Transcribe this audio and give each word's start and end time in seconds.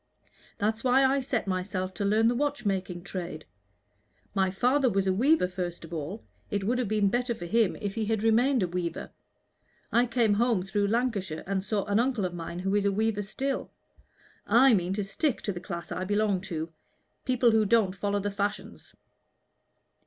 That's 0.57 0.83
why 0.83 1.05
I 1.05 1.19
set 1.19 1.45
myself 1.45 1.93
to 1.93 2.03
learn 2.03 2.27
the 2.27 2.33
watchmaking 2.33 3.03
trade. 3.03 3.45
My 4.33 4.49
father 4.49 4.89
was 4.89 5.05
a 5.05 5.13
weaver 5.13 5.47
first 5.47 5.85
of 5.85 5.93
all. 5.93 6.23
It 6.49 6.63
would 6.63 6.79
have 6.79 6.87
been 6.87 7.09
better 7.09 7.35
for 7.35 7.45
him 7.45 7.75
if 7.75 7.93
he 7.93 8.05
had 8.05 8.23
remained 8.23 8.63
a 8.63 8.67
weaver. 8.67 9.11
I 9.91 10.07
came 10.07 10.33
home 10.33 10.63
through 10.63 10.87
Lancashire 10.87 11.43
and 11.45 11.63
saw 11.63 11.85
an 11.85 11.99
uncle 11.99 12.25
of 12.25 12.33
mine 12.33 12.57
who 12.57 12.73
is 12.73 12.85
a 12.85 12.91
weaver 12.91 13.21
still. 13.21 13.69
I 14.47 14.73
mean 14.73 14.93
to 14.93 15.03
stick 15.03 15.43
to 15.43 15.51
the 15.51 15.59
class 15.59 15.91
I 15.91 16.03
belong 16.03 16.41
to 16.49 16.71
people 17.23 17.51
who 17.51 17.63
don't 17.63 17.93
follow 17.93 18.19
the 18.19 18.31
fashions." 18.31 18.95